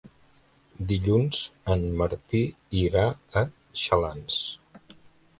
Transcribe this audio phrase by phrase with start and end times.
[0.91, 1.41] Dilluns
[1.73, 2.41] en Martí
[2.85, 3.03] irà
[3.41, 3.43] a
[3.83, 4.41] Xalans.